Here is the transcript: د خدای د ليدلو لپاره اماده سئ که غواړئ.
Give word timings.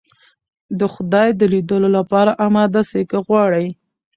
د 0.79 0.81
خدای 0.93 1.29
د 1.39 1.41
ليدلو 1.53 1.89
لپاره 1.97 2.31
اماده 2.45 2.81
سئ 2.91 3.03
که 3.11 3.17
غواړئ. 3.27 3.67